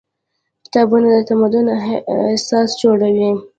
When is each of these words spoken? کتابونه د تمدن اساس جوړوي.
کتابونه 0.65 1.07
د 1.13 1.17
تمدن 1.29 1.65
اساس 2.35 2.69
جوړوي. 2.81 3.31